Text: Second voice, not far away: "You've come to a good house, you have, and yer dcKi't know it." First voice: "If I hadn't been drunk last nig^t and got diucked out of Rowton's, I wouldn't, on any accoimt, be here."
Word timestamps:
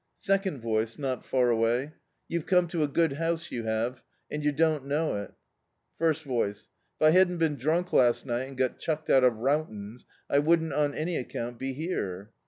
Second 0.17 0.61
voice, 0.61 0.97
not 0.97 1.23
far 1.23 1.51
away: 1.51 1.93
"You've 2.27 2.47
come 2.47 2.67
to 2.69 2.81
a 2.81 2.87
good 2.87 3.13
house, 3.13 3.51
you 3.51 3.65
have, 3.65 4.01
and 4.31 4.43
yer 4.43 4.51
dcKi't 4.51 4.83
know 4.83 5.15
it." 5.21 5.31
First 5.99 6.23
voice: 6.23 6.69
"If 6.99 7.05
I 7.05 7.11
hadn't 7.11 7.37
been 7.37 7.55
drunk 7.55 7.93
last 7.93 8.25
nig^t 8.25 8.47
and 8.47 8.57
got 8.57 8.79
diucked 8.79 9.11
out 9.11 9.23
of 9.23 9.33
Rowton's, 9.35 10.07
I 10.27 10.39
wouldn't, 10.39 10.73
on 10.73 10.95
any 10.95 11.23
accoimt, 11.23 11.59
be 11.59 11.73
here." 11.73 12.31